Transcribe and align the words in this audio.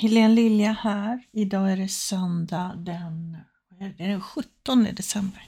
Helene 0.00 0.34
Lilja 0.34 0.72
här. 0.72 1.22
Idag 1.32 1.72
är 1.72 1.76
det 1.76 1.88
söndag 1.88 2.74
den, 2.76 3.36
är 3.78 4.08
den 4.08 4.20
17 4.20 4.84
december. 4.84 5.46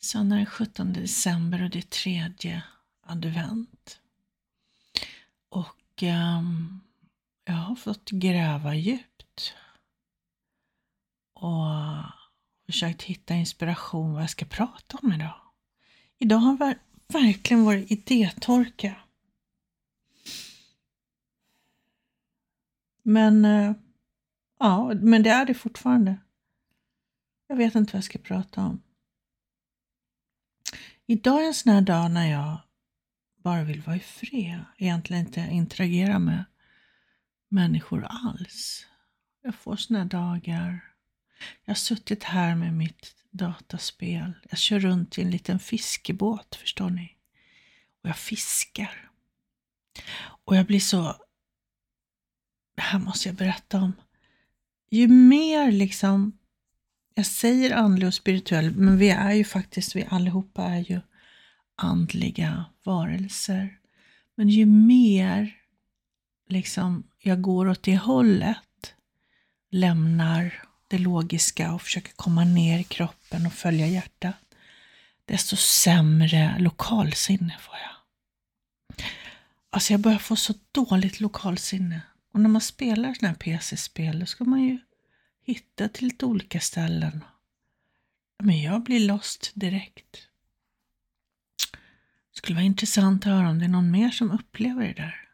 Söndag 0.00 0.36
den 0.36 0.46
17 0.46 0.92
december 0.92 1.62
och 1.62 1.70
det 1.70 1.78
är 1.78 1.82
tredje 1.82 2.62
advent. 3.02 4.00
Och 5.48 6.02
um, 6.02 6.80
jag 7.44 7.54
har 7.54 7.74
fått 7.74 8.10
gräva 8.10 8.74
djupt. 8.74 9.54
Och 11.34 11.66
försökt 12.66 13.02
hitta 13.02 13.34
inspiration 13.34 14.12
vad 14.12 14.22
jag 14.22 14.30
ska 14.30 14.44
prata 14.44 14.98
om 15.02 15.12
idag. 15.12 15.40
Idag 16.18 16.38
har 16.38 16.74
verkligen 17.08 17.64
varit 17.64 17.90
idétorka. 17.90 18.96
Men 23.02 23.44
eh, 23.44 23.72
ja, 24.58 24.94
men 24.94 25.22
det 25.22 25.30
är 25.30 25.44
det 25.44 25.54
fortfarande. 25.54 26.16
Jag 27.46 27.56
vet 27.56 27.74
inte 27.74 27.92
vad 27.92 27.98
jag 27.98 28.04
ska 28.04 28.18
prata 28.18 28.60
om. 28.60 28.82
Idag 31.06 31.42
är 31.42 31.46
en 31.46 31.54
sån 31.54 31.72
här 31.72 31.80
dag 31.80 32.10
när 32.10 32.30
jag 32.30 32.60
bara 33.36 33.64
vill 33.64 33.82
vara 33.82 33.96
i 33.96 34.00
fred. 34.00 34.64
Egentligen 34.78 35.26
inte 35.26 35.40
interagera 35.40 36.18
med 36.18 36.44
människor 37.48 38.06
alls. 38.10 38.86
Jag 39.42 39.54
får 39.54 39.76
såna 39.76 39.98
här 39.98 40.06
dagar. 40.06 40.84
Jag 41.64 41.70
har 41.70 41.76
suttit 41.76 42.24
här 42.24 42.54
med 42.54 42.74
mitt 42.74 43.14
dataspel. 43.30 44.32
Jag 44.50 44.58
kör 44.58 44.80
runt 44.80 45.18
i 45.18 45.22
en 45.22 45.30
liten 45.30 45.58
fiskebåt, 45.58 46.54
förstår 46.54 46.90
ni. 46.90 47.16
Och 48.02 48.08
jag 48.08 48.16
fiskar. 48.16 49.10
Och 50.44 50.56
jag 50.56 50.66
blir 50.66 50.80
så 50.80 51.16
det 52.80 52.84
här 52.84 52.98
måste 52.98 53.28
jag 53.28 53.36
berätta 53.36 53.78
om. 53.78 53.92
Ju 54.90 55.08
mer 55.08 55.72
liksom, 55.72 56.38
jag 57.14 57.26
säger 57.26 57.76
andlig 57.76 58.08
och 58.08 58.14
spirituell, 58.14 58.70
men 58.70 58.98
vi 58.98 59.10
är 59.10 59.32
ju 59.32 59.44
faktiskt, 59.44 59.96
vi 59.96 60.06
allihopa 60.10 60.64
är 60.64 60.90
ju 60.90 61.00
andliga 61.76 62.64
varelser. 62.84 63.78
Men 64.34 64.48
ju 64.48 64.66
mer 64.66 65.56
liksom 66.48 67.02
jag 67.18 67.42
går 67.42 67.68
åt 67.68 67.82
det 67.82 67.96
hållet, 67.96 68.94
lämnar 69.70 70.62
det 70.88 70.98
logiska 70.98 71.72
och 71.72 71.82
försöker 71.82 72.12
komma 72.12 72.44
ner 72.44 72.78
i 72.78 72.84
kroppen 72.84 73.46
och 73.46 73.52
följa 73.52 73.86
hjärtat, 73.86 74.36
desto 75.24 75.56
sämre 75.56 76.56
lokalsinne 76.58 77.56
får 77.60 77.76
jag. 77.76 77.96
Alltså 79.70 79.92
jag 79.92 80.00
börjar 80.00 80.18
få 80.18 80.36
så 80.36 80.54
dåligt 80.72 81.20
lokalsinne. 81.20 82.00
Och 82.32 82.40
när 82.40 82.48
man 82.48 82.60
spelar 82.60 83.14
sådana 83.14 83.28
här 83.28 83.38
PC-spel, 83.38 84.20
då 84.20 84.26
ska 84.26 84.44
man 84.44 84.62
ju 84.62 84.78
hitta 85.42 85.88
till 85.88 86.04
lite 86.04 86.26
olika 86.26 86.60
ställen. 86.60 87.24
Men 88.38 88.62
jag 88.62 88.82
blir 88.82 89.06
lost 89.06 89.52
direkt. 89.54 90.12
Det 92.30 92.36
skulle 92.36 92.56
vara 92.56 92.64
intressant 92.64 93.26
att 93.26 93.32
höra 93.32 93.50
om 93.50 93.58
det 93.58 93.64
är 93.64 93.68
någon 93.68 93.90
mer 93.90 94.10
som 94.10 94.30
upplever 94.30 94.86
det 94.86 94.92
där. 94.92 95.28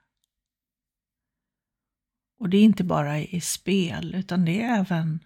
Och 2.39 2.49
det 2.49 2.57
är 2.57 2.63
inte 2.63 2.85
bara 2.85 3.19
i 3.19 3.41
spel, 3.41 4.15
utan 4.15 4.45
det 4.45 4.63
är 4.63 4.79
även 4.79 5.25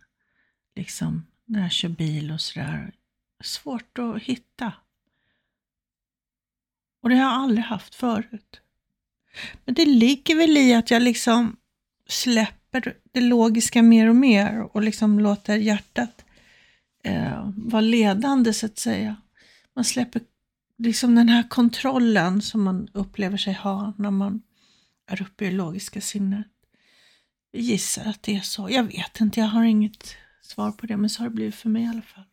liksom 0.77 1.27
när 1.45 1.63
jag 1.63 1.73
kör 1.73 1.89
bil 1.89 2.33
och 2.33 2.41
sådär. 2.41 2.93
Svårt 3.43 3.99
att 3.99 4.23
hitta. 4.23 4.73
Och 7.03 7.09
det 7.09 7.15
har 7.15 7.23
jag 7.23 7.33
aldrig 7.33 7.65
haft 7.65 7.95
förut. 7.95 8.61
Men 9.65 9.75
det 9.75 9.87
ligger 9.87 10.37
väl 10.37 10.57
i 10.57 10.75
att 10.75 10.91
jag 10.91 11.03
liksom 11.03 11.57
släpper 12.13 12.97
det 13.13 13.21
logiska 13.21 13.83
mer 13.83 14.09
och 14.09 14.17
mer 14.17 14.77
och 14.77 14.83
liksom 14.83 15.21
låter 15.21 15.57
hjärtat 15.57 16.25
eh, 17.05 17.51
vara 17.57 17.81
ledande 17.81 18.53
så 18.53 18.67
att 18.67 18.79
säga. 18.79 19.17
Man 19.75 19.85
släpper 19.85 20.23
liksom 20.79 21.15
den 21.15 21.29
här 21.29 21.49
kontrollen 21.49 22.43
som 22.43 22.63
man 22.63 22.89
upplever 22.93 23.37
sig 23.37 23.53
ha 23.55 23.95
när 23.99 24.11
man 24.11 24.43
är 25.07 25.23
uppe 25.23 25.45
i 25.45 25.51
det 25.51 25.57
logiska 25.57 26.01
sinnet. 26.01 26.47
Jag 27.51 27.63
gissar 27.63 28.05
att 28.05 28.23
det 28.23 28.37
är 28.37 28.41
så. 28.41 28.71
Jag 28.71 28.85
vet 28.85 29.21
inte, 29.21 29.41
jag 29.41 29.47
har 29.47 29.65
inget 29.65 30.17
svar 30.43 30.73
på 30.73 30.87
det, 30.87 30.97
men 30.97 31.11
så 31.11 31.23
har 31.23 31.29
det 31.29 31.35
blivit 31.35 31.55
för 31.55 31.69
mig 31.69 31.83
i 31.83 31.89
alla 31.89 32.03
fall. 32.03 32.25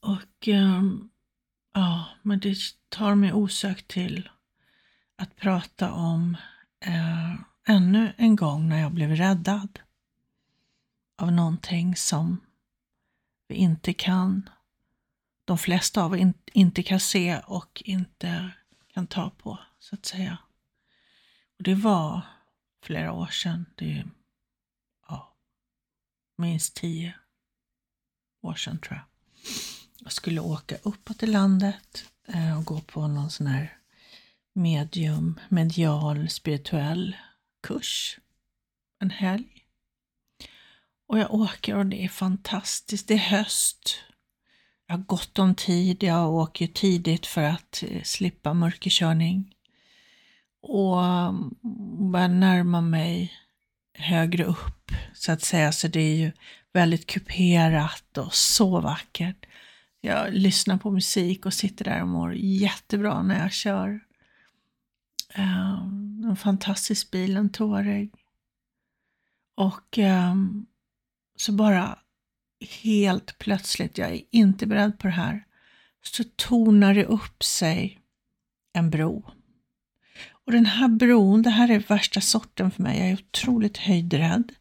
Och 0.00 0.48
um, 0.48 1.10
ja, 1.74 2.08
men 2.22 2.40
det 2.40 2.56
tar 2.88 3.14
mig 3.14 3.32
osökt 3.32 3.88
till 3.88 4.28
att 5.16 5.36
prata 5.36 5.92
om 5.92 6.36
eh, 6.86 7.34
ännu 7.66 8.12
en 8.16 8.36
gång 8.36 8.68
när 8.68 8.80
jag 8.80 8.92
blev 8.92 9.10
räddad 9.10 9.80
av 11.18 11.32
någonting 11.32 11.96
som 11.96 12.40
vi 13.48 13.54
inte 13.54 13.92
kan, 13.92 14.50
de 15.44 15.58
flesta 15.58 16.02
av 16.02 16.12
oss 16.12 16.20
inte 16.52 16.82
kan 16.82 17.00
se 17.00 17.38
och 17.38 17.82
inte 17.84 18.50
kan 18.94 19.06
ta 19.06 19.30
på, 19.30 19.58
så 19.78 19.94
att 19.94 20.06
säga. 20.06 20.38
Och 21.58 21.62
Det 21.62 21.74
var 21.74 22.20
flera 22.82 23.12
år 23.12 23.26
sedan. 23.26 23.66
Det 23.74 23.92
är 23.92 24.10
ja, 25.08 25.36
minst 26.36 26.76
tio 26.76 27.14
år 28.40 28.54
sedan 28.54 28.78
tror 28.78 28.94
jag. 28.94 29.04
Jag 29.98 30.12
skulle 30.12 30.40
åka 30.40 30.76
uppåt 30.82 31.22
i 31.22 31.26
landet 31.26 32.10
eh, 32.26 32.58
och 32.58 32.64
gå 32.64 32.80
på 32.80 33.06
någon 33.06 33.30
sån 33.30 33.46
här 33.46 33.78
medium, 34.54 35.40
medial, 35.48 36.28
spirituell 36.28 37.16
kurs. 37.62 38.18
En 39.00 39.10
helg. 39.10 39.64
Och 41.08 41.18
jag 41.18 41.34
åker 41.34 41.76
och 41.76 41.86
det 41.86 42.04
är 42.04 42.08
fantastiskt. 42.08 43.08
Det 43.08 43.14
är 43.14 43.18
höst. 43.18 43.96
Jag 44.86 44.96
har 44.96 45.04
gott 45.04 45.38
om 45.38 45.54
tid. 45.54 46.02
Jag 46.02 46.32
åker 46.32 46.66
tidigt 46.66 47.26
för 47.26 47.42
att 47.42 47.84
eh, 47.88 48.02
slippa 48.02 48.54
mörkerkörning. 48.54 49.54
Och 50.62 51.04
mm, 51.04 51.54
börjar 52.12 52.28
närma 52.28 52.80
mig 52.80 53.32
högre 53.98 54.44
upp 54.44 54.92
så 55.14 55.32
att 55.32 55.42
säga. 55.42 55.72
Så 55.72 55.88
det 55.88 56.00
är 56.00 56.16
ju 56.16 56.32
väldigt 56.72 57.06
kuperat 57.06 58.18
och 58.18 58.34
så 58.34 58.80
vackert. 58.80 59.46
Jag 60.00 60.32
lyssnar 60.32 60.78
på 60.78 60.90
musik 60.90 61.46
och 61.46 61.54
sitter 61.54 61.84
där 61.84 62.02
och 62.02 62.08
mår 62.08 62.34
jättebra 62.34 63.22
när 63.22 63.42
jag 63.42 63.52
kör. 63.52 64.00
Um, 65.38 66.24
en 66.28 66.36
fantastisk 66.36 67.10
bil, 67.10 67.36
en 67.36 67.50
tårögd. 67.50 68.14
Och 69.54 69.98
um, 69.98 70.66
så 71.36 71.52
bara 71.52 71.98
helt 72.82 73.38
plötsligt, 73.38 73.98
jag 73.98 74.10
är 74.10 74.22
inte 74.30 74.66
beredd 74.66 74.98
på 74.98 75.06
det 75.06 75.12
här, 75.12 75.44
så 76.02 76.24
tonar 76.36 76.94
det 76.94 77.04
upp 77.04 77.42
sig 77.42 78.00
en 78.72 78.90
bro. 78.90 79.24
Och 80.30 80.52
den 80.52 80.66
här 80.66 80.88
bron, 80.88 81.42
det 81.42 81.50
här 81.50 81.70
är 81.70 81.78
värsta 81.78 82.20
sorten 82.20 82.70
för 82.70 82.82
mig, 82.82 82.98
jag 82.98 83.08
är 83.08 83.14
otroligt 83.14 83.76
höjdrädd. 83.76 84.52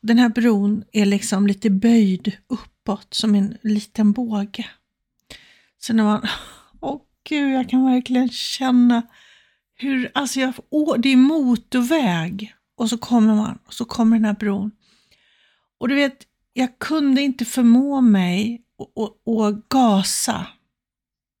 Den 0.00 0.18
här 0.18 0.28
bron 0.28 0.84
är 0.92 1.06
liksom 1.06 1.46
lite 1.46 1.70
böjd 1.70 2.36
uppåt 2.46 3.14
som 3.14 3.34
en 3.34 3.56
liten 3.62 4.12
båge. 4.12 4.66
Så 5.78 5.92
när 5.92 6.04
man, 6.04 6.28
åh 6.80 6.94
oh 6.94 7.02
gud, 7.24 7.54
jag 7.54 7.68
kan 7.68 7.84
verkligen 7.84 8.28
känna 8.28 9.02
hur, 9.80 10.10
alltså 10.14 10.40
jag, 10.40 10.54
å, 10.70 10.96
det 10.96 11.08
är 11.08 11.16
motorväg 11.16 12.54
och 12.76 12.90
så 12.90 12.98
kommer 12.98 13.34
man 13.34 13.58
och 13.66 13.74
så 13.74 13.84
kommer 13.84 14.16
den 14.16 14.24
här 14.24 14.34
bron. 14.34 14.70
Och 15.78 15.88
du 15.88 15.94
vet, 15.94 16.26
jag 16.52 16.78
kunde 16.78 17.22
inte 17.22 17.44
förmå 17.44 18.00
mig 18.00 18.62
att 19.06 19.68
gasa 19.68 20.46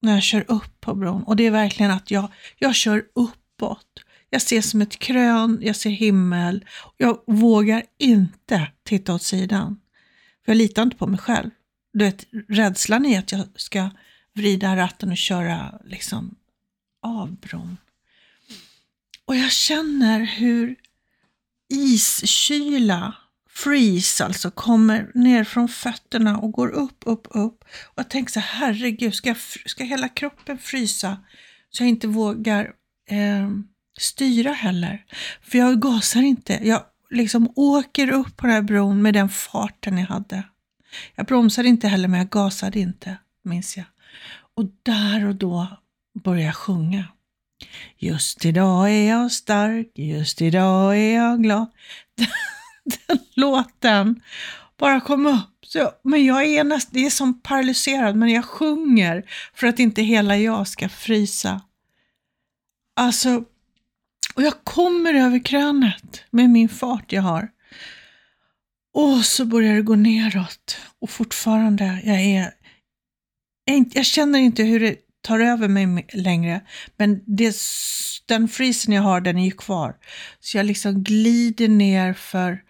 när 0.02 0.14
jag 0.14 0.22
kör 0.22 0.44
upp 0.48 0.80
på 0.80 0.94
bron. 0.94 1.22
Och 1.22 1.36
det 1.36 1.46
är 1.46 1.50
verkligen 1.50 1.92
att 1.92 2.10
jag, 2.10 2.28
jag 2.58 2.74
kör 2.74 3.04
uppåt. 3.14 4.04
Jag 4.30 4.42
ser 4.42 4.60
som 4.60 4.82
ett 4.82 4.98
krön, 4.98 5.58
jag 5.62 5.76
ser 5.76 5.90
himmel. 5.90 6.64
Jag 6.96 7.20
vågar 7.26 7.82
inte 7.98 8.66
titta 8.82 9.14
åt 9.14 9.22
sidan. 9.22 9.80
För 10.44 10.52
jag 10.52 10.56
litar 10.56 10.82
inte 10.82 10.96
på 10.96 11.06
mig 11.06 11.18
själv. 11.18 11.50
Du 11.92 12.04
vet, 12.04 12.26
rädslan 12.48 13.06
är 13.06 13.18
att 13.18 13.32
jag 13.32 13.48
ska 13.54 13.90
vrida 14.34 14.76
ratten 14.76 15.10
och 15.10 15.16
köra 15.16 15.80
liksom 15.84 16.34
av 17.02 17.36
bron. 17.36 17.76
Och 19.30 19.36
jag 19.36 19.52
känner 19.52 20.20
hur 20.20 20.76
iskyla, 21.68 23.14
freeze 23.50 24.24
alltså, 24.24 24.50
kommer 24.50 25.10
ner 25.14 25.44
från 25.44 25.68
fötterna 25.68 26.38
och 26.38 26.52
går 26.52 26.68
upp, 26.68 27.02
upp, 27.06 27.26
upp. 27.30 27.64
Och 27.64 27.94
jag 27.94 28.10
tänker 28.10 28.32
så 28.32 28.40
här, 28.40 28.66
herregud, 28.66 29.14
ska, 29.14 29.34
ska 29.66 29.84
hela 29.84 30.08
kroppen 30.08 30.58
frysa 30.58 31.18
så 31.70 31.82
jag 31.82 31.88
inte 31.88 32.06
vågar 32.06 32.64
eh, 33.10 33.50
styra 33.98 34.52
heller? 34.52 35.04
För 35.42 35.58
jag 35.58 35.80
gasar 35.80 36.22
inte. 36.22 36.60
Jag 36.62 36.82
liksom 37.10 37.52
åker 37.56 38.10
upp 38.10 38.36
på 38.36 38.46
den 38.46 38.54
här 38.54 38.62
bron 38.62 39.02
med 39.02 39.14
den 39.14 39.28
farten 39.28 39.98
jag 39.98 40.06
hade. 40.06 40.42
Jag 41.14 41.26
bromsade 41.26 41.68
inte 41.68 41.88
heller, 41.88 42.08
men 42.08 42.18
jag 42.18 42.30
gasade 42.30 42.78
inte, 42.80 43.16
minns 43.44 43.76
jag. 43.76 43.86
Och 44.56 44.64
där 44.82 45.24
och 45.26 45.34
då 45.34 45.66
började 46.24 46.46
jag 46.46 46.56
sjunga. 46.56 47.04
Just 47.98 48.44
idag 48.44 48.90
är 48.90 49.08
jag 49.08 49.32
stark, 49.32 49.92
just 49.94 50.42
idag 50.42 50.98
är 50.98 51.14
jag 51.14 51.42
glad. 51.42 51.66
Den, 52.84 52.98
den 53.06 53.18
låten 53.34 54.22
bara 54.78 55.00
kom 55.00 55.26
upp. 55.26 55.66
Så, 55.66 55.90
men 56.04 56.24
jag 56.24 56.44
är 56.44 56.64
nästan, 56.64 56.90
det 56.94 57.06
är 57.06 57.10
som 57.10 57.40
paralyserad, 57.40 58.16
men 58.16 58.28
jag 58.28 58.44
sjunger 58.44 59.30
för 59.54 59.66
att 59.66 59.78
inte 59.78 60.02
hela 60.02 60.36
jag 60.36 60.68
ska 60.68 60.88
frysa. 60.88 61.60
Alltså, 62.96 63.44
och 64.34 64.42
jag 64.42 64.64
kommer 64.64 65.14
över 65.14 65.44
krönet 65.44 66.24
med 66.30 66.50
min 66.50 66.68
fart 66.68 67.12
jag 67.12 67.22
har. 67.22 67.48
Och 68.94 69.24
så 69.24 69.44
börjar 69.44 69.74
det 69.74 69.82
gå 69.82 69.94
neråt 69.94 70.76
och 71.00 71.10
fortfarande, 71.10 72.00
jag 72.04 72.20
är, 72.20 72.54
jag 73.92 74.06
känner 74.06 74.38
inte 74.38 74.62
hur 74.62 74.80
det 74.80 74.96
tar 75.20 75.40
över 75.40 75.68
mig 75.68 76.06
längre, 76.12 76.60
men 76.96 77.22
det, 77.26 77.56
den 78.26 78.48
frysen 78.48 78.94
jag 78.94 79.02
har, 79.02 79.20
den 79.20 79.38
är 79.38 79.44
ju 79.44 79.50
kvar. 79.50 79.96
Så 80.40 80.56
jag 80.56 80.66
liksom 80.66 81.02
glider 81.02 81.68
ner 81.68 82.12
för 82.12 82.62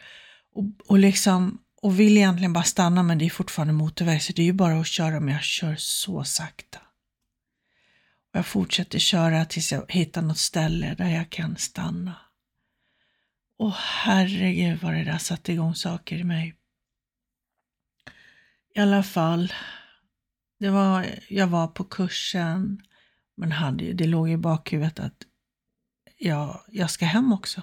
och, 0.55 0.65
och 0.87 0.99
liksom 0.99 1.59
och 1.83 2.01
vill 2.01 2.17
egentligen 2.17 2.53
bara 2.53 2.65
stanna 2.65 3.03
men 3.03 3.19
det 3.19 3.27
är 3.27 3.31
fortfarande 3.31 3.73
motorväg 3.73 4.23
så 4.23 4.33
det 4.33 4.43
är 4.43 4.47
ju 4.47 4.53
bara 4.53 4.81
att 4.81 4.87
köra 4.87 5.21
men 5.21 5.35
jag 5.35 5.43
kör 5.43 5.77
så 5.79 6.25
sakta. 6.25 6.79
Och 8.33 8.39
jag 8.39 8.47
fortsätter 8.47 8.99
köra 8.99 9.45
tills 9.45 9.73
jag 9.73 9.93
hittar 9.93 10.23
något 10.23 10.39
ställe 10.39 10.95
där 10.95 11.09
jag 11.09 11.31
kan 11.31 11.57
stanna. 11.57 12.17
Och 13.59 13.73
herregud 13.73 14.79
vad 14.83 14.95
det 14.95 15.05
där 15.05 15.19
satte 15.19 15.53
igång 15.53 15.75
saker 15.75 16.17
i 16.17 16.25
mig. 16.25 16.55
I 18.75 18.81
alla 18.81 19.03
fall, 19.03 19.53
det 20.61 20.71
var, 20.71 21.07
jag 21.29 21.47
var 21.47 21.69
på 21.69 21.85
kursen 21.85 22.83
men 23.37 23.53
hade, 23.53 23.93
det 23.93 24.07
låg 24.07 24.31
i 24.31 24.37
bakhuvudet 24.37 25.01
att 25.01 25.27
jag, 26.19 26.61
jag 26.69 26.91
ska 26.91 27.05
hem 27.05 27.33
också. 27.33 27.63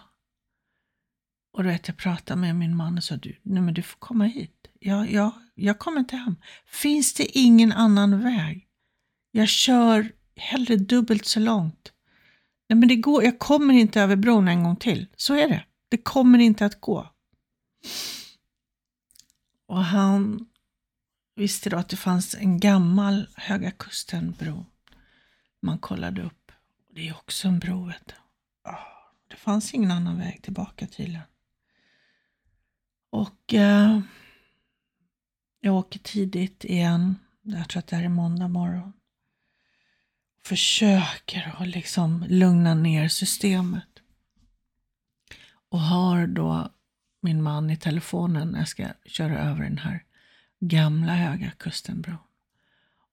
Och 1.54 1.64
då 1.64 1.70
vet 1.70 1.88
jag 1.88 1.98
pratade 1.98 2.42
med 2.42 2.56
min 2.56 2.76
man 2.76 2.98
och 2.98 3.04
sa, 3.04 3.16
du, 3.16 3.40
nej 3.44 3.62
men 3.62 3.74
du 3.74 3.82
får 3.82 4.00
komma 4.00 4.26
hit. 4.26 4.68
Jag, 4.80 5.12
jag, 5.12 5.32
jag 5.56 5.80
kommer 5.80 6.00
inte 6.00 6.16
hem. 6.16 6.36
Finns 6.66 7.14
det 7.14 7.38
ingen 7.38 7.72
annan 7.72 8.24
väg? 8.24 8.68
Jag 9.32 9.48
kör 9.48 10.12
hellre 10.36 10.76
dubbelt 10.76 11.26
så 11.26 11.40
långt. 11.40 11.92
Nej 12.70 12.80
men 12.80 12.90
det 12.90 12.96
går, 12.96 13.24
jag 13.24 13.40
kommer 13.40 13.74
inte 13.74 14.02
över 14.02 14.16
bron 14.16 14.48
en 14.48 14.64
gång 14.64 14.76
till. 14.76 15.08
Så 15.16 15.34
är 15.34 15.48
det. 15.48 15.66
Det 15.90 15.98
kommer 15.98 16.40
inte 16.40 16.66
att 16.66 16.82
gå. 16.82 17.10
Och 19.68 19.84
han 19.84 20.48
visste 21.38 21.70
då 21.70 21.78
att 21.78 21.90
det 21.90 21.98
fanns 21.98 22.36
en 22.36 22.60
gammal 22.60 23.28
Höga 23.36 23.72
Kusten-bro. 23.72 24.66
Man 25.62 25.80
kollade 25.80 26.22
upp. 26.22 26.52
Det 26.90 27.08
är 27.08 27.14
också 27.14 27.48
en 27.48 27.60
bro, 27.60 27.86
vet 27.86 28.08
du. 28.08 28.14
Ah, 28.70 29.14
det 29.28 29.36
fanns 29.36 29.74
ingen 29.74 29.92
annan 29.92 30.18
väg 30.18 30.42
tillbaka 30.42 30.88
tydligen. 30.88 31.22
Och 33.10 33.54
eh, 33.54 34.00
jag 35.60 35.76
åker 35.76 36.00
tidigt 36.00 36.66
igen. 36.66 37.16
Jag 37.42 37.70
tror 37.70 37.80
att 37.80 37.88
det 37.88 37.96
här 37.96 38.04
är 38.04 38.10
måndag 38.10 38.48
morgon. 38.48 38.94
Försöker 40.46 41.56
att 41.60 41.68
liksom 41.68 42.26
lugna 42.30 42.74
ner 42.74 43.08
systemet. 43.08 44.02
Och 45.70 45.80
har 45.80 46.28
då 46.28 46.72
min 47.22 47.44
man 47.44 47.70
i 47.70 47.78
telefonen 47.78 48.48
när 48.48 48.60
jag 48.60 48.68
ska 48.68 48.88
köra 49.06 49.40
över 49.40 49.64
den 49.64 49.78
här 49.78 50.04
gamla 50.60 51.14
Höga 51.14 51.52
Kustenbron. 51.52 52.18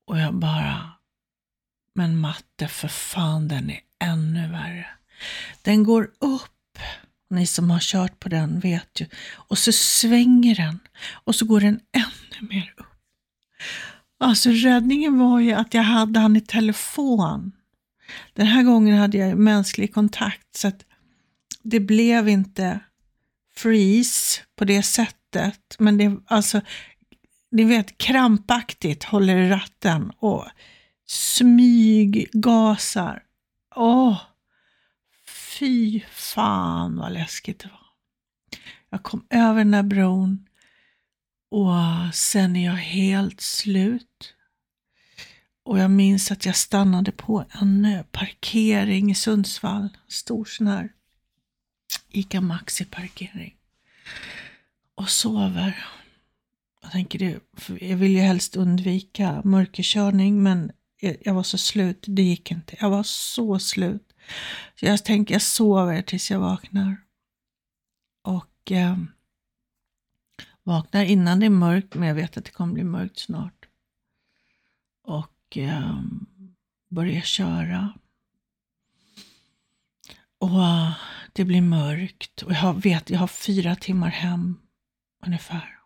Och 0.07 0.19
jag 0.19 0.35
bara, 0.35 0.93
men 1.95 2.19
matte 2.19 2.69
för 2.69 2.89
fan 2.89 3.49
den 3.49 3.71
är 3.71 3.81
ännu 3.99 4.49
värre. 4.49 4.87
Den 5.63 5.85
går 5.85 6.11
upp 6.19 6.51
ni 7.31 7.47
som 7.47 7.71
har 7.71 7.81
kört 7.81 8.21
på 8.21 8.29
den 8.29 8.61
vet 8.61 9.01
ju. 9.01 9.07
Och 9.33 9.59
så 9.59 9.73
svänger 9.73 10.55
den 10.55 10.79
och 11.25 11.35
så 11.35 11.45
går 11.45 11.61
den 11.61 11.81
ännu 11.93 12.49
mer 12.49 12.75
upp. 12.77 12.87
Alltså 14.19 14.51
räddningen 14.51 15.19
var 15.19 15.41
ju 15.41 15.53
att 15.53 15.75
jag 15.75 15.83
hade 15.83 16.21
han 16.21 16.37
i 16.37 16.41
telefon. 16.41 17.53
Den 18.33 18.47
här 18.47 18.63
gången 18.63 18.99
hade 18.99 19.19
jag 19.19 19.39
mänsklig 19.39 19.95
kontakt 19.95 20.57
så 20.57 20.69
att 20.69 20.85
det 21.63 21.81
blev 21.81 22.29
inte 22.29 22.81
freeze 23.57 24.41
på 24.57 24.65
det 24.65 24.83
sättet. 24.83 25.77
Men 25.79 25.99
det 25.99 26.17
alltså, 26.27 26.61
ni 27.55 27.65
vet 27.65 27.99
krampaktigt 27.99 29.05
håller 29.05 29.37
i 29.37 29.49
ratten 29.49 30.13
och 30.19 30.47
smyggasar. 31.07 32.43
Åh! 33.75 34.21
Fy 35.27 36.01
fan 36.01 36.97
vad 36.97 37.13
läskigt 37.13 37.59
det 37.59 37.69
var. 37.69 37.87
Jag 38.91 39.03
kom 39.03 39.27
över 39.31 39.59
den 39.59 39.71
där 39.71 39.83
bron 39.83 40.49
och 41.51 42.15
sen 42.15 42.57
är 42.57 42.67
jag 42.67 42.73
helt 42.77 43.41
slut. 43.41 44.35
Och 45.63 45.79
jag 45.79 45.91
minns 45.91 46.31
att 46.31 46.47
jag 46.47 46.57
stannade 46.57 47.13
på 47.13 47.45
en 47.51 47.85
eh, 47.85 48.03
parkering 48.03 49.11
i 49.11 49.15
Sundsvall. 49.15 49.89
Stor 50.09 50.45
sån 50.45 50.67
här 50.67 50.93
ICA 52.09 52.41
Maxi-parkering. 52.41 53.55
Och 54.95 55.09
sover. 55.09 55.85
Jag 56.85 56.93
tänker 56.93 57.19
det, 57.19 57.41
jag 57.81 57.97
vill 57.97 58.13
ju 58.13 58.19
helst 58.19 58.57
undvika 58.57 59.43
mörkerkörning 59.45 60.43
men 60.43 60.73
jag 61.01 61.35
var 61.35 61.43
så 61.43 61.59
slut, 61.59 62.05
det 62.09 62.23
gick 62.23 62.51
inte. 62.51 62.77
Jag 62.81 62.91
var 62.91 63.03
så 63.03 63.59
slut. 63.59 64.13
Så 64.81 64.87
jag 64.87 65.05
tänker 65.05 65.35
jag 65.35 65.43
sover 65.43 66.03
tills 66.03 66.31
jag 66.31 66.39
vaknar. 66.39 66.97
Och 68.23 68.73
eh, 68.73 68.99
vaknar 70.63 71.05
innan 71.05 71.41
det 71.41 71.47
är 71.47 71.51
mörkt, 71.51 71.95
men 71.95 72.09
jag 72.09 72.15
vet 72.15 72.37
att 72.37 72.45
det 72.45 72.51
kommer 72.51 72.75
bli 72.75 72.85
mörkt 72.85 73.19
snart. 73.19 73.69
Och 75.05 75.57
eh, 75.57 76.01
börjar 76.89 77.21
köra. 77.21 77.93
Och 80.39 80.65
eh, 80.65 80.93
det 81.33 81.45
blir 81.45 81.63
mörkt 81.63 82.43
och 82.43 82.53
jag 82.53 82.83
vet, 82.83 83.11
jag 83.11 83.19
har 83.19 83.27
fyra 83.27 83.77
timmar 83.77 84.11
hem 84.11 84.59
ungefär. 85.27 85.84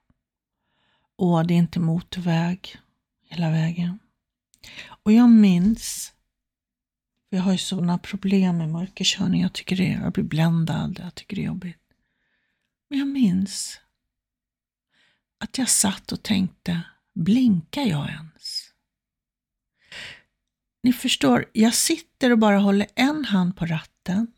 Och 1.18 1.46
det 1.46 1.54
är 1.54 1.58
inte 1.58 1.80
motorväg 1.80 2.76
hela 3.22 3.50
vägen. 3.50 3.98
Och 4.86 5.12
jag 5.12 5.30
minns 5.30 6.12
för 7.28 7.36
jag 7.36 7.44
har 7.44 7.52
ju 7.52 7.58
sådana 7.58 7.98
problem 7.98 8.58
med 8.58 8.68
mörkerkörning. 8.68 9.42
Jag 9.42 9.52
tycker 9.52 9.76
det, 9.76 10.00
jag 10.02 10.12
blir 10.12 10.24
bländad. 10.24 10.98
Jag 11.02 11.14
tycker 11.14 11.36
det 11.36 11.42
är 11.42 11.46
jobbigt. 11.46 11.82
Men 12.90 12.98
jag 12.98 13.08
minns 13.08 13.80
att 15.38 15.58
jag 15.58 15.68
satt 15.68 16.12
och 16.12 16.22
tänkte, 16.22 16.82
blinkar 17.14 17.82
jag 17.82 18.08
ens? 18.08 18.72
Ni 20.82 20.92
förstår, 20.92 21.50
jag 21.52 21.74
sitter 21.74 22.30
och 22.30 22.38
bara 22.38 22.58
håller 22.58 22.86
en 22.94 23.24
hand 23.24 23.56
på 23.56 23.66
ratten. 23.66 24.32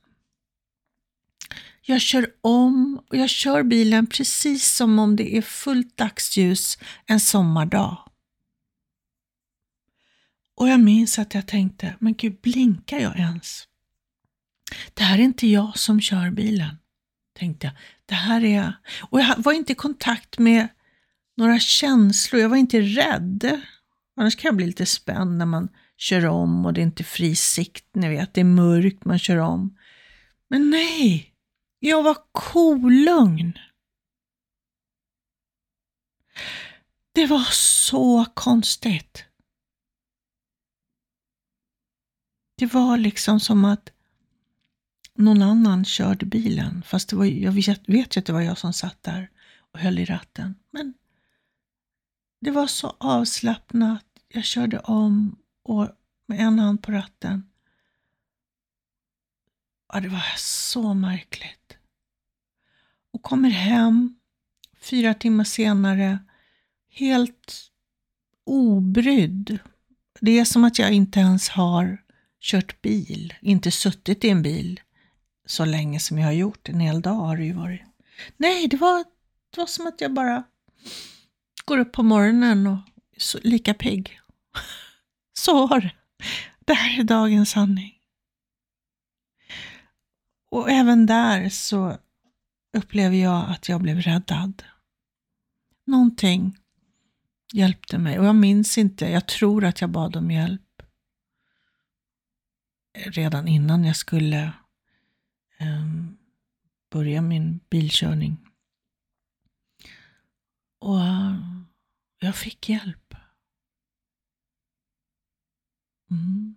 Jag 1.91 2.01
kör 2.01 2.31
om 2.41 3.03
och 3.09 3.17
jag 3.17 3.31
kör 3.31 3.63
bilen 3.63 4.07
precis 4.07 4.75
som 4.75 4.99
om 4.99 5.17
det 5.17 5.37
är 5.37 5.43
fullt 5.43 5.97
dagsljus 5.97 6.79
en 7.07 7.21
sommardag. 7.21 7.97
Och 10.57 10.69
jag 10.69 10.81
minns 10.81 11.19
att 11.19 11.35
jag 11.35 11.47
tänkte, 11.47 11.95
men 11.99 12.15
gud, 12.15 12.41
blinkar 12.41 12.99
jag 12.99 13.19
ens? 13.19 13.69
Det 14.95 15.03
här 15.03 15.19
är 15.19 15.23
inte 15.23 15.47
jag 15.47 15.79
som 15.79 16.01
kör 16.01 16.31
bilen, 16.31 16.77
tänkte 17.39 17.67
jag. 17.67 17.75
Det 18.07 18.15
här 18.15 18.45
är 18.45 18.57
jag. 18.57 18.73
Och 19.03 19.21
jag 19.21 19.39
var 19.39 19.53
inte 19.53 19.73
i 19.73 19.77
kontakt 19.77 20.39
med 20.39 20.69
några 21.37 21.59
känslor. 21.59 22.43
Jag 22.43 22.49
var 22.49 22.57
inte 22.57 22.81
rädd. 22.81 23.61
Annars 24.17 24.37
kan 24.37 24.49
jag 24.49 24.57
bli 24.57 24.67
lite 24.67 24.87
spänd 24.87 25.39
när 25.39 25.47
man 25.47 25.69
kör 25.97 26.27
om 26.27 26.67
och 26.67 26.73
det 26.73 26.81
är 26.81 26.83
inte 26.83 27.05
fri 27.05 27.37
sikt, 27.37 27.87
ni 27.95 28.09
vet, 28.09 28.35
det 28.35 28.41
är 28.41 28.45
mörkt, 28.45 29.05
man 29.05 29.19
kör 29.19 29.37
om. 29.37 29.77
Men 30.49 30.71
nej, 30.71 31.30
jag 31.81 32.03
var 32.03 32.17
kolugn. 32.33 33.59
Det 37.13 37.27
var 37.27 37.45
så 37.53 38.25
konstigt. 38.35 39.25
Det 42.57 42.67
var 42.67 42.97
liksom 42.97 43.41
som 43.41 43.65
att 43.65 43.93
någon 45.15 45.43
annan 45.43 45.85
körde 45.85 46.27
bilen. 46.27 46.83
Fast 46.83 47.09
det 47.09 47.17
var, 47.17 47.25
jag 47.25 47.53
vet, 47.53 47.89
vet 47.89 48.17
ju 48.17 48.19
att 48.19 48.27
det 48.27 48.33
var 48.33 48.41
jag 48.41 48.59
som 48.59 48.73
satt 48.73 49.03
där 49.03 49.31
och 49.73 49.79
höll 49.79 49.99
i 49.99 50.05
ratten. 50.05 50.55
Men 50.71 50.95
det 52.41 52.51
var 52.51 52.67
så 52.67 52.97
avslappnat. 52.99 54.05
Jag 54.29 54.45
körde 54.45 54.79
om 54.79 55.37
och 55.63 55.89
med 56.27 56.41
en 56.41 56.59
hand 56.59 56.83
på 56.83 56.93
ratten. 56.93 57.50
Ja, 59.93 60.01
det 60.01 60.09
var 60.09 60.37
så 60.37 60.95
märkligt. 60.95 61.77
Och 63.13 63.23
kommer 63.23 63.51
hem 63.51 64.17
fyra 64.81 65.15
timmar 65.15 65.45
senare 65.45 66.19
helt 66.91 67.71
obrydd. 68.47 69.59
Det 70.21 70.39
är 70.39 70.45
som 70.45 70.65
att 70.65 70.79
jag 70.79 70.93
inte 70.93 71.21
ens 71.21 71.49
har 71.49 72.03
kört 72.41 72.83
bil, 72.83 73.35
inte 73.41 73.71
suttit 73.71 74.25
i 74.25 74.29
en 74.29 74.43
bil 74.43 74.81
så 75.47 75.65
länge 75.65 76.01
som 76.01 76.19
jag 76.19 76.27
har 76.27 76.33
gjort. 76.33 76.69
En 76.69 76.81
hel 76.81 77.03
dag 77.03 77.15
har 77.15 77.37
det 77.37 77.45
ju 77.45 77.53
varit. 77.53 77.83
Nej, 78.37 78.69
det 78.69 78.77
var, 78.77 79.05
det 79.51 79.61
var 79.61 79.67
som 79.67 79.87
att 79.87 80.01
jag 80.01 80.13
bara 80.13 80.45
går 81.65 81.79
upp 81.79 81.93
på 81.93 82.03
morgonen 82.03 82.67
och 82.67 82.79
är 83.13 83.49
lika 83.49 83.75
pigg. 83.75 84.21
Så 85.33 85.67
var 85.67 85.81
det. 85.81 85.93
Det 86.65 86.75
här 86.75 87.01
är 87.01 87.05
dagens 87.05 87.51
sanning. 87.51 88.00
Och 90.51 90.71
även 90.71 91.07
där 91.07 91.49
så 91.49 91.99
upplever 92.77 93.17
jag 93.17 93.51
att 93.51 93.69
jag 93.69 93.81
blev 93.81 94.01
räddad. 94.01 94.63
Någonting 95.87 96.59
hjälpte 97.53 97.99
mig 97.99 98.19
och 98.19 98.25
jag 98.25 98.37
minns 98.37 98.79
inte, 98.79 99.07
jag 99.07 99.27
tror 99.27 99.65
att 99.65 99.81
jag 99.81 99.91
bad 99.91 100.17
om 100.17 100.31
hjälp 100.31 100.63
redan 102.95 103.49
innan 103.49 103.85
jag 103.85 103.97
skulle 103.97 104.53
um, 105.61 106.19
börja 106.91 107.23
min 107.23 107.61
bilkörning. 107.71 108.37
Och 110.79 110.97
uh, 110.97 111.63
jag 112.19 112.37
fick 112.37 112.69
hjälp. 112.69 113.15
Mm. 116.11 116.57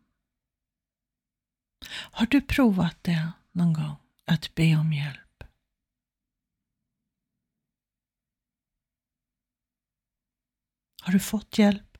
Har 2.11 2.25
du 2.25 2.41
provat 2.41 2.97
det 3.01 3.31
någon 3.53 3.73
gång? 3.73 3.95
Att 4.25 4.55
be 4.55 4.75
om 4.75 4.93
hjälp? 4.93 5.43
Har 11.01 11.13
du 11.13 11.19
fått 11.19 11.57
hjälp? 11.57 11.97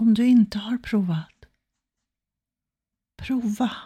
Om 0.00 0.14
du 0.14 0.26
inte 0.26 0.58
har 0.58 0.78
provat, 0.78 1.44
prova. 3.16 3.76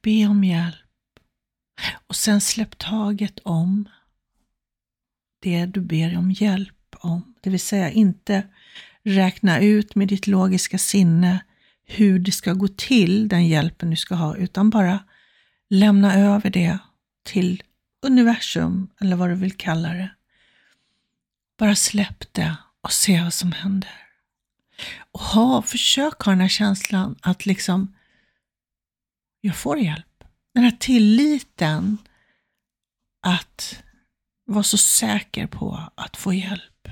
Be 0.00 0.26
om 0.26 0.44
hjälp 0.44 1.20
och 2.06 2.16
sen 2.16 2.40
släpp 2.40 2.78
taget 2.78 3.38
om 3.38 3.88
det 5.38 5.66
du 5.66 5.80
ber 5.80 6.18
om 6.18 6.30
hjälp 6.30 6.96
om. 7.00 7.34
Det 7.40 7.50
vill 7.50 7.60
säga 7.60 7.90
inte 7.90 8.48
räkna 9.02 9.60
ut 9.60 9.94
med 9.94 10.08
ditt 10.08 10.26
logiska 10.26 10.78
sinne 10.78 11.44
hur 11.84 12.18
det 12.18 12.32
ska 12.32 12.52
gå 12.52 12.68
till, 12.68 13.28
den 13.28 13.46
hjälpen 13.46 13.90
du 13.90 13.96
ska 13.96 14.14
ha, 14.14 14.36
utan 14.36 14.70
bara 14.70 15.04
lämna 15.70 16.14
över 16.14 16.50
det 16.50 16.78
till 17.24 17.62
universum, 18.02 18.88
eller 19.00 19.16
vad 19.16 19.28
du 19.28 19.34
vill 19.34 19.56
kalla 19.56 19.88
det. 19.88 20.10
Bara 21.58 21.74
släpp 21.74 22.32
det 22.32 22.56
och 22.80 22.92
se 22.92 23.22
vad 23.22 23.34
som 23.34 23.52
händer. 23.52 23.90
Och 25.12 25.20
ha, 25.20 25.62
försök 25.62 26.22
ha 26.22 26.32
den 26.32 26.40
här 26.40 26.48
känslan 26.48 27.16
att 27.22 27.46
liksom, 27.46 27.94
jag 29.40 29.56
får 29.56 29.78
hjälp. 29.78 30.24
Den 30.54 30.64
här 30.64 30.76
tilliten 30.80 31.98
att 33.22 33.82
vara 34.46 34.62
så 34.62 34.78
säker 34.78 35.46
på 35.46 35.90
att 35.94 36.16
få 36.16 36.32
hjälp. 36.32 36.88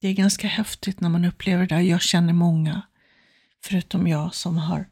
Det 0.00 0.08
är 0.08 0.14
ganska 0.14 0.48
häftigt 0.48 1.00
när 1.00 1.08
man 1.08 1.24
upplever 1.24 1.66
det. 1.66 1.82
Jag 1.82 2.02
känner 2.02 2.32
många, 2.32 2.82
förutom 3.60 4.06
jag, 4.06 4.34
som 4.34 4.58
har 4.58 4.88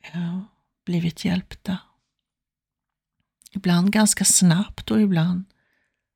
eh, 0.00 0.40
blivit 0.84 1.24
hjälpta. 1.24 1.78
Ibland 3.50 3.92
ganska 3.92 4.24
snabbt 4.24 4.90
och 4.90 5.00
ibland 5.00 5.44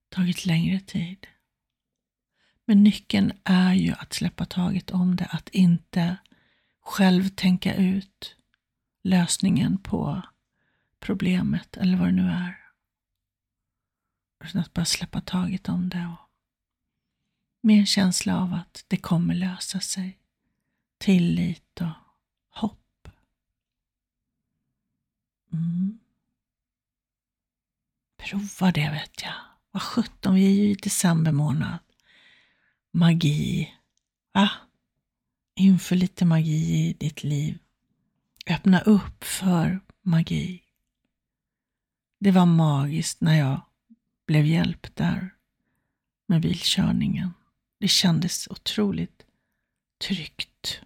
tagit 0.09 0.47
längre 0.47 0.81
tid. 0.81 1.27
Men 2.65 2.83
nyckeln 2.83 3.33
är 3.45 3.75
ju 3.75 3.93
att 3.93 4.13
släppa 4.13 4.45
taget 4.45 4.91
om 4.91 5.17
det, 5.17 5.25
att 5.25 5.49
inte 5.49 6.17
själv 6.81 7.29
tänka 7.29 7.75
ut 7.75 8.37
lösningen 9.03 9.79
på 9.79 10.23
problemet 11.01 11.77
eller 11.77 11.99
vad 11.99 12.09
det 12.09 12.13
nu 12.13 12.31
är. 12.31 12.59
Utan 14.45 14.61
att 14.61 14.75
bara 14.75 14.85
släppa 14.85 15.21
taget 15.21 15.69
om 15.69 15.89
det 15.89 16.07
och 16.07 16.28
med 17.61 17.79
en 17.79 17.87
känsla 17.87 18.43
av 18.43 18.55
att 18.55 18.85
det 18.89 18.97
kommer 18.97 19.35
lösa 19.35 19.81
sig. 19.81 20.19
Tillit 20.99 21.81
och 21.81 21.93
hopp. 22.49 23.09
Mm. 25.53 25.99
Prova 28.17 28.73
det 28.73 28.91
vet 28.91 29.23
jag. 29.23 29.35
Vad 29.71 29.83
sjutton, 29.83 30.35
vi 30.35 30.47
är 30.47 30.51
ju 30.51 30.71
i 30.71 30.75
december 30.75 31.33
månad. 31.33 31.79
Magi. 32.91 33.75
Va? 34.33 34.51
Inför 35.55 35.97
lite 35.97 36.25
magi 36.25 36.89
i 36.89 36.93
ditt 36.99 37.25
liv. 37.25 37.59
Öppna 38.47 38.81
upp 38.81 39.25
för 39.25 39.81
magi. 40.03 40.63
Det 42.19 42.31
var 42.31 42.47
magiskt 42.47 43.21
när 43.21 43.39
jag 43.39 43.61
blev 44.27 44.47
hjälpt 44.47 44.97
där 44.97 45.35
med 46.27 46.41
bilkörningen. 46.41 47.33
Det 47.79 47.89
kändes 47.89 48.49
otroligt 48.49 49.27
tryggt. 49.99 50.81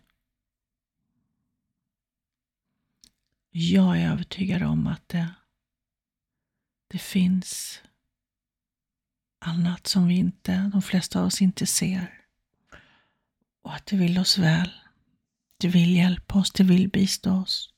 Jag 3.51 4.01
är 4.01 4.11
övertygad 4.11 4.63
om 4.63 4.87
att 4.87 5.09
det, 5.09 5.35
det 6.89 6.99
finns 6.99 7.81
annat 9.39 9.87
som 9.87 10.07
vi 10.07 10.15
inte, 10.15 10.71
de 10.73 10.83
flesta 10.83 11.21
av 11.21 11.27
oss 11.27 11.43
inte 11.43 11.67
ser. 11.67 12.25
Och 13.63 13.75
att 13.75 13.87
det 13.87 13.97
vill 13.97 14.19
oss 14.19 14.39
väl. 14.39 14.73
Det 15.57 15.69
vill 15.69 15.97
hjälpa 15.97 16.39
oss, 16.39 16.51
det 16.51 16.65
vill 16.65 16.89
bistå 16.89 17.33
oss. 17.33 17.75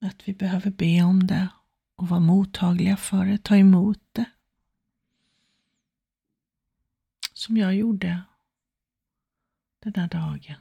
Att 0.00 0.28
vi 0.28 0.34
behöver 0.34 0.70
be 0.70 1.02
om 1.02 1.26
det 1.26 1.48
och 1.96 2.08
vara 2.08 2.20
mottagliga 2.20 2.96
för 2.96 3.26
det, 3.26 3.38
ta 3.38 3.56
emot 3.56 3.98
det 4.12 4.24
som 7.42 7.56
jag 7.56 7.74
gjorde 7.74 8.22
den 9.82 9.92
där 9.92 10.08
dagen. 10.08 10.56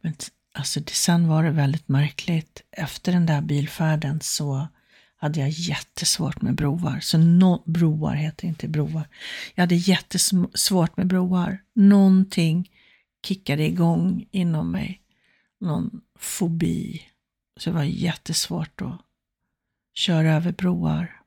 Men 0.00 0.14
alltså, 0.52 0.80
sen 0.86 1.28
var 1.28 1.44
det 1.44 1.50
väldigt 1.50 1.88
märkligt. 1.88 2.62
Efter 2.70 3.12
den 3.12 3.26
där 3.26 3.40
bilfärden 3.40 4.20
så 4.20 4.68
hade 5.16 5.40
jag 5.40 5.48
jättesvårt 5.48 6.42
med 6.42 6.54
broar. 6.54 7.00
Så 7.00 7.18
no, 7.18 7.62
broar 7.66 8.14
heter 8.14 8.48
inte 8.48 8.68
broar. 8.68 9.08
Jag 9.54 9.62
hade 9.62 9.74
jättesvårt 9.74 10.96
med 10.96 11.06
broar. 11.06 11.62
Någonting 11.74 12.70
kickade 13.26 13.66
igång 13.66 14.28
inom 14.30 14.70
mig. 14.70 15.02
Någon 15.60 16.00
fobi. 16.18 17.02
Så 17.56 17.70
det 17.70 17.76
var 17.76 17.84
jättesvårt 17.84 18.80
att 18.80 19.00
köra 19.94 20.34
över 20.34 20.52
broar 20.52 21.22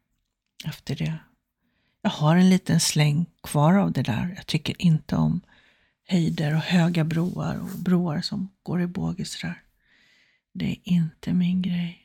efter 0.65 0.95
det. 0.95 1.19
Jag 2.01 2.09
har 2.09 2.35
en 2.35 2.49
liten 2.49 2.79
släng 2.79 3.25
kvar 3.43 3.73
av 3.73 3.91
det 3.91 4.03
där. 4.03 4.33
Jag 4.35 4.47
tycker 4.47 4.81
inte 4.81 5.15
om 5.15 5.41
höjder 6.03 6.55
och 6.55 6.61
höga 6.61 7.03
broar 7.03 7.59
och 7.59 7.79
broar 7.79 8.21
som 8.21 8.49
går 8.63 8.81
i 8.81 8.87
båge 8.87 9.25
sådär. 9.25 9.63
Det 10.51 10.71
är 10.71 10.79
inte 10.83 11.33
min 11.33 11.61
grej. 11.61 12.03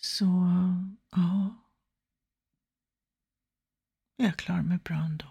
Så, 0.00 0.26
ja. 1.10 1.56
Jag 4.16 4.36
klarar 4.36 4.62
mig 4.62 4.78
bra 4.78 4.96
ändå. 4.96 5.26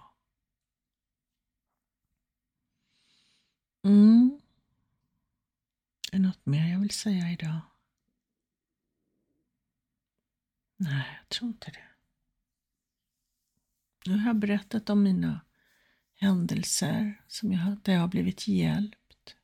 Mm. 3.84 4.40
Är 6.12 6.18
det 6.18 6.24
något 6.24 6.46
mer 6.46 6.72
jag 6.72 6.80
vill 6.80 6.90
säga 6.90 7.32
idag? 7.32 7.60
Nej, 10.84 11.20
jag 11.20 11.30
tror 11.30 11.48
inte 11.50 11.72
det. 11.72 11.88
Nu 14.06 14.18
har 14.18 14.28
jag 14.28 14.36
berättat 14.36 14.90
om 14.90 15.04
mina 15.04 15.42
händelser 16.16 17.24
som 17.28 17.52
jag, 17.52 17.78
där 17.84 17.94
jag 17.94 18.00
har 18.02 18.08
blivit 18.08 18.48
hjälpt. 18.48 19.36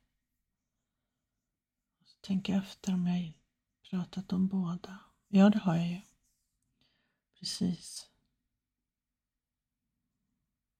Så 2.04 2.16
tänker 2.20 2.52
jag 2.52 2.62
efter 2.62 2.94
om 2.94 3.06
jag 3.06 3.32
pratat 3.90 4.32
om 4.32 4.48
båda. 4.48 4.98
Ja, 5.28 5.50
det 5.50 5.58
har 5.58 5.76
jag 5.76 5.88
ju. 5.88 6.00
Precis. 7.38 8.06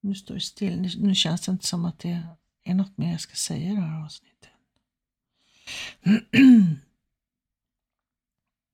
Nu 0.00 0.14
står 0.14 0.34
det 0.34 0.40
still. 0.40 0.80
Nu, 0.80 0.88
nu 0.98 1.14
känns 1.14 1.40
det 1.40 1.52
inte 1.52 1.66
som 1.66 1.84
att 1.84 1.98
det 1.98 2.22
är 2.62 2.74
något 2.74 2.98
mer 2.98 3.12
jag 3.12 3.20
ska 3.20 3.34
säga 3.34 3.72
i 3.72 3.74
det 3.74 3.80
här 3.80 4.04
avsnittet. 4.04 4.50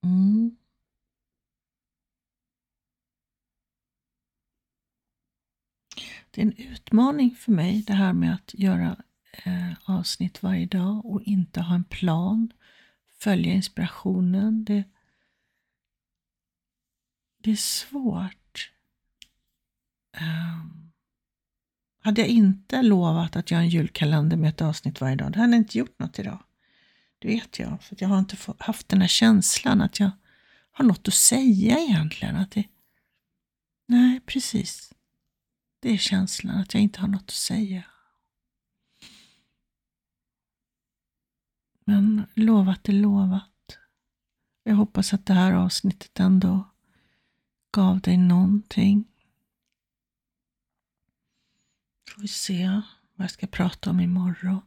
Mm. 0.02 0.57
Det 6.37 6.43
är 6.43 6.47
en 6.47 6.57
utmaning 6.73 7.35
för 7.35 7.52
mig 7.52 7.83
det 7.87 7.93
här 7.93 8.12
med 8.12 8.35
att 8.35 8.55
göra 8.55 8.97
eh, 9.45 9.73
avsnitt 9.85 10.43
varje 10.43 10.66
dag 10.66 11.07
och 11.07 11.23
inte 11.23 11.61
ha 11.61 11.75
en 11.75 11.85
plan, 11.85 12.52
följa 13.19 13.52
inspirationen. 13.52 14.64
Det, 14.64 14.85
det 17.43 17.50
är 17.50 17.57
svårt. 17.57 18.73
Um, 20.21 20.93
hade 22.02 22.21
jag 22.21 22.31
inte 22.31 22.83
lovat 22.83 23.37
att 23.37 23.50
göra 23.50 23.62
en 23.62 23.69
julkalender 23.69 24.37
med 24.37 24.49
ett 24.49 24.62
avsnitt 24.62 25.00
varje 25.00 25.16
dag, 25.16 25.33
då 25.33 25.38
hade 25.38 25.52
jag 25.52 25.61
inte 25.61 25.78
gjort 25.78 25.99
något 25.99 26.19
idag. 26.19 26.45
Det 27.19 27.28
vet 27.28 27.59
jag, 27.59 27.83
för 27.83 27.97
jag 28.00 28.09
har 28.09 28.19
inte 28.19 28.37
haft 28.59 28.88
den 28.88 29.00
här 29.00 29.09
känslan 29.09 29.81
att 29.81 30.00
jag 30.00 30.11
har 30.71 30.85
något 30.85 31.09
att 31.09 31.14
säga 31.14 31.78
egentligen. 31.78 32.37
Att 32.37 32.50
det, 32.50 32.64
nej, 33.87 34.21
precis. 34.21 34.93
Det 35.87 35.93
är 35.93 35.99
känslan 35.99 36.57
att 36.57 36.75
jag 36.75 36.83
inte 36.83 37.00
har 37.00 37.09
något 37.09 37.23
att 37.23 37.31
säga. 37.31 37.85
Men 41.85 42.26
lovat 42.35 42.88
är 42.88 42.93
lovat. 42.93 43.78
Jag 44.62 44.75
hoppas 44.75 45.14
att 45.14 45.26
det 45.26 45.35
här 45.35 45.52
avsnittet 45.52 46.21
ändå 46.21 46.71
gav 47.71 48.00
dig 48.00 48.16
någonting. 48.16 49.05
Får 52.11 52.23
vi 52.23 52.28
se 52.28 52.69
vad 53.14 53.25
jag 53.25 53.31
ska 53.31 53.47
prata 53.47 53.90
om 53.90 54.00
imorgon. 54.00 54.62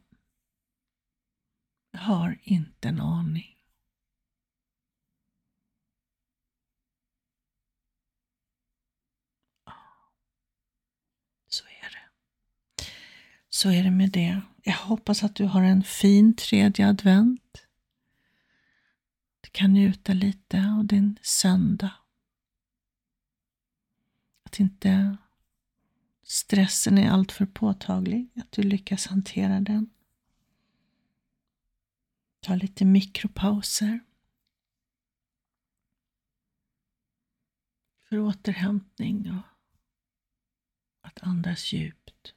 Jag 1.90 2.00
har 2.00 2.38
inte 2.42 2.88
en 2.88 3.00
aning. 3.00 3.60
Så 11.52 11.64
är 11.64 11.90
det. 11.90 12.10
Så 13.50 13.70
är 13.70 13.84
det 13.84 13.90
med 13.90 14.10
det. 14.10 14.40
Jag 14.62 14.74
hoppas 14.76 15.22
att 15.22 15.34
du 15.34 15.44
har 15.44 15.62
en 15.62 15.82
fin 15.82 16.36
tredje 16.36 16.88
advent. 16.88 17.66
Du 19.40 19.50
kan 19.50 19.72
njuta 19.72 20.12
lite 20.12 20.74
av 20.78 20.84
din 20.84 21.18
söndag. 21.22 21.92
Att 24.44 24.60
inte 24.60 25.16
stressen 26.22 26.98
är 26.98 27.10
alltför 27.10 27.46
påtaglig, 27.46 28.30
att 28.36 28.52
du 28.52 28.62
lyckas 28.62 29.06
hantera 29.06 29.60
den. 29.60 29.90
Ta 32.40 32.54
lite 32.54 32.84
mikropauser. 32.84 34.00
För 38.08 38.18
återhämtning 38.18 39.30
och 39.30 39.46
att 41.00 41.22
andas 41.22 41.72
djupt. 41.72 42.34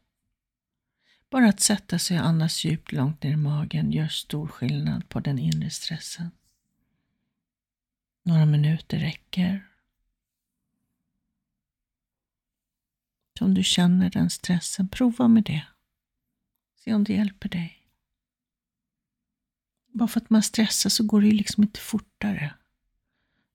Bara 1.34 1.50
att 1.50 1.60
sätta 1.60 2.00
sig 2.00 2.20
och 2.20 2.26
andas 2.26 2.66
djupt 2.66 2.92
långt 2.92 3.24
ner 3.24 3.32
i 3.32 3.36
magen 3.36 3.92
gör 3.92 4.08
stor 4.08 4.48
skillnad 4.48 5.10
på 5.10 5.20
den 5.20 5.40
inre 5.40 5.70
stressen. 5.70 6.32
Några 8.24 8.46
minuter 8.46 9.00
räcker. 9.00 9.68
Så 13.40 13.46
Om 13.46 13.54
du 13.54 13.64
känner 13.64 14.10
den 14.10 14.30
stressen, 14.30 14.88
prova 14.88 15.28
med 15.28 15.44
det. 15.44 15.66
Se 16.76 16.94
om 16.94 17.04
det 17.04 17.14
hjälper 17.14 17.50
dig. 17.50 17.88
Bara 19.88 20.08
för 20.08 20.22
att 20.22 20.30
man 20.30 20.44
stressar 20.44 20.90
så 20.90 21.04
går 21.04 21.22
det 21.22 21.28
ju 21.28 21.34
liksom 21.34 21.64
inte 21.64 21.80
fortare. 21.80 22.54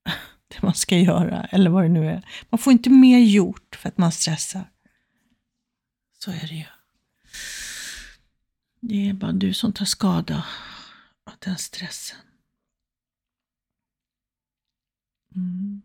Det 0.48 0.62
man 0.62 0.74
ska 0.74 0.96
göra, 0.96 1.44
eller 1.44 1.70
vad 1.70 1.82
det 1.84 1.88
nu 1.88 2.06
är. 2.06 2.28
Man 2.48 2.58
får 2.58 2.72
inte 2.72 2.90
mer 2.90 3.18
gjort 3.18 3.76
för 3.76 3.88
att 3.88 3.98
man 3.98 4.12
stressar. 4.12 4.70
Så 6.18 6.30
är 6.30 6.48
det 6.48 6.54
ju. 6.54 6.64
Det 8.80 9.08
är 9.08 9.12
bara 9.14 9.32
du 9.32 9.54
som 9.54 9.72
tar 9.72 9.84
skada 9.84 10.46
av 11.24 11.34
den 11.38 11.58
stressen. 11.58 12.18
Mm. 15.36 15.82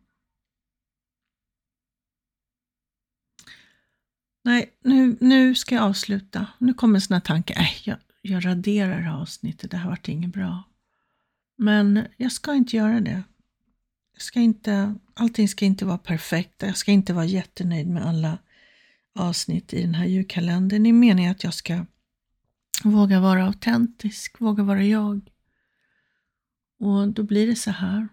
Nej, 4.44 4.74
nu, 4.82 5.18
nu 5.20 5.56
ska 5.56 5.76
jag 5.76 5.84
avsluta. 5.84 6.48
Nu 6.58 6.74
kommer 6.74 6.96
en 6.96 7.02
sån 7.02 7.14
här 7.14 7.22
tanke, 7.22 7.54
äh, 7.54 7.88
jag, 7.88 7.98
jag 8.22 8.46
raderar 8.46 8.98
det 8.98 9.04
här 9.04 9.22
avsnittet, 9.22 9.72
det 9.72 9.78
här 9.78 9.90
vart 9.90 10.08
inget 10.08 10.34
bra. 10.34 10.64
Men 11.58 12.08
jag 12.18 12.32
ska 12.32 12.54
inte 12.54 12.76
göra 12.78 13.00
det. 13.00 13.24
Jag 14.14 14.22
ska 14.22 14.40
inte, 14.40 14.96
allting 15.14 15.48
ska 15.48 15.66
inte 15.66 15.86
vara 15.86 15.98
perfekt. 15.98 16.62
Jag 16.62 16.78
ska 16.78 16.92
inte 16.92 17.14
vara 17.14 17.26
jättenöjd 17.26 17.88
med 17.88 18.06
alla 18.06 18.38
avsnitt 19.16 19.74
i 19.74 19.82
den 19.82 19.96
här 19.96 20.06
julkalendern. 20.06 20.84
Det 20.84 20.90
är 20.90 20.94
meningen 20.94 21.32
att 21.32 21.44
jag 21.44 21.54
ska 21.54 21.86
våga 22.92 23.20
vara 23.20 23.46
autentisk, 23.46 24.42
våga 24.42 24.64
vara 24.64 24.84
jag. 24.84 25.32
Och 26.80 27.08
då 27.08 27.24
blir 27.24 27.48
det 27.48 27.56
så 27.56 27.72
här. 27.72 28.08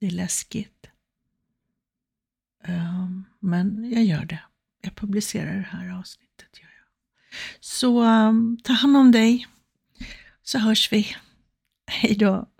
Det 0.00 0.06
är 0.06 0.10
läskigt. 0.10 0.86
Um, 2.68 3.24
men 3.38 3.90
jag 3.90 4.04
gör 4.04 4.24
det. 4.24 4.42
Jag 4.80 4.94
publicerar 4.94 5.54
det 5.54 5.68
här 5.70 5.98
avsnittet. 5.98 6.60
Gör 6.60 6.68
jag. 6.68 6.86
Så 7.60 8.02
um, 8.02 8.58
ta 8.64 8.72
hand 8.72 8.96
om 8.96 9.12
dig, 9.12 9.46
så 10.42 10.58
hörs 10.58 10.92
vi. 10.92 11.16
Hej 11.86 12.14
då. 12.14 12.51